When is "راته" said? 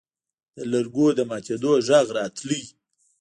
2.17-2.57